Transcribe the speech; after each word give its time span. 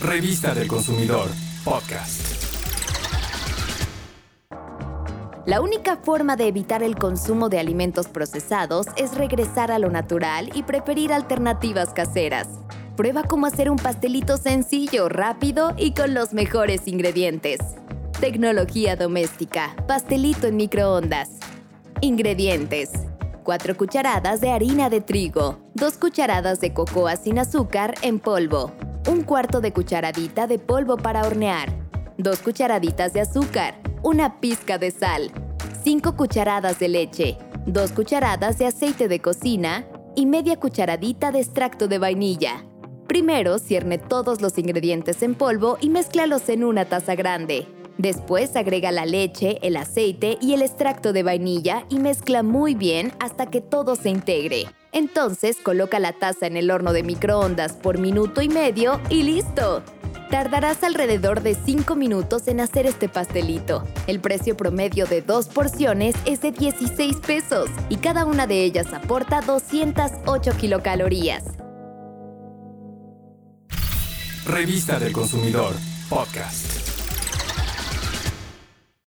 Revista 0.00 0.54
del 0.54 0.68
Consumidor, 0.68 1.30
podcast. 1.64 2.44
La 5.46 5.62
única 5.62 5.96
forma 5.96 6.36
de 6.36 6.48
evitar 6.48 6.82
el 6.82 6.96
consumo 6.96 7.48
de 7.48 7.58
alimentos 7.58 8.06
procesados 8.08 8.88
es 8.96 9.14
regresar 9.14 9.72
a 9.72 9.78
lo 9.78 9.88
natural 9.88 10.50
y 10.54 10.64
preferir 10.64 11.14
alternativas 11.14 11.94
caseras. 11.94 12.46
Prueba 12.94 13.22
cómo 13.22 13.46
hacer 13.46 13.70
un 13.70 13.78
pastelito 13.78 14.36
sencillo, 14.36 15.08
rápido 15.08 15.72
y 15.78 15.94
con 15.94 16.12
los 16.12 16.34
mejores 16.34 16.86
ingredientes. 16.86 17.60
Tecnología 18.20 18.96
doméstica, 18.96 19.74
pastelito 19.88 20.46
en 20.46 20.56
microondas. 20.56 21.30
Ingredientes. 22.02 22.90
4 23.44 23.76
cucharadas 23.78 24.42
de 24.42 24.50
harina 24.50 24.90
de 24.90 25.00
trigo, 25.00 25.58
2 25.74 25.96
cucharadas 25.96 26.60
de 26.60 26.74
cocoa 26.74 27.16
sin 27.16 27.38
azúcar 27.38 27.94
en 28.02 28.18
polvo, 28.18 28.72
un 29.06 29.22
cuarto 29.22 29.60
de 29.60 29.72
cucharadita 29.72 30.48
de 30.48 30.58
polvo 30.58 30.96
para 30.96 31.24
hornear, 31.24 31.72
2 32.18 32.40
cucharaditas 32.40 33.12
de 33.12 33.20
azúcar, 33.20 33.80
una 34.02 34.40
pizca 34.40 34.78
de 34.78 34.90
sal, 34.90 35.30
5 35.84 36.16
cucharadas 36.16 36.80
de 36.80 36.88
leche, 36.88 37.38
2 37.66 37.92
cucharadas 37.92 38.58
de 38.58 38.66
aceite 38.66 39.06
de 39.06 39.20
cocina 39.20 39.86
y 40.16 40.26
media 40.26 40.58
cucharadita 40.58 41.30
de 41.30 41.38
extracto 41.38 41.86
de 41.86 41.98
vainilla. 41.98 42.64
Primero 43.06 43.60
cierne 43.60 43.98
todos 43.98 44.40
los 44.40 44.58
ingredientes 44.58 45.22
en 45.22 45.36
polvo 45.36 45.78
y 45.80 45.88
mézclalos 45.88 46.48
en 46.48 46.64
una 46.64 46.86
taza 46.86 47.14
grande. 47.14 47.68
Después 47.98 48.56
agrega 48.56 48.90
la 48.90 49.06
leche, 49.06 49.58
el 49.62 49.76
aceite 49.76 50.36
y 50.40 50.54
el 50.54 50.62
extracto 50.62 51.12
de 51.12 51.22
vainilla 51.22 51.86
y 51.88 52.00
mezcla 52.00 52.42
muy 52.42 52.74
bien 52.74 53.12
hasta 53.20 53.46
que 53.46 53.60
todo 53.60 53.94
se 53.94 54.10
integre. 54.10 54.64
Entonces 54.96 55.58
coloca 55.62 55.98
la 55.98 56.14
taza 56.14 56.46
en 56.46 56.56
el 56.56 56.70
horno 56.70 56.94
de 56.94 57.02
microondas 57.02 57.74
por 57.74 57.98
minuto 57.98 58.40
y 58.40 58.48
medio 58.48 58.98
y 59.10 59.24
listo. 59.24 59.82
Tardarás 60.30 60.82
alrededor 60.82 61.42
de 61.42 61.54
5 61.54 61.94
minutos 61.96 62.48
en 62.48 62.60
hacer 62.60 62.86
este 62.86 63.06
pastelito. 63.10 63.86
El 64.06 64.20
precio 64.20 64.56
promedio 64.56 65.04
de 65.04 65.20
dos 65.20 65.48
porciones 65.48 66.14
es 66.24 66.40
de 66.40 66.50
16 66.50 67.16
pesos 67.16 67.68
y 67.90 67.96
cada 67.96 68.24
una 68.24 68.46
de 68.46 68.64
ellas 68.64 68.86
aporta 68.94 69.42
208 69.42 70.56
kilocalorías. 70.56 71.44
Revista 74.46 74.98
del 74.98 75.12
Consumidor, 75.12 75.74
podcast. 76.08 76.95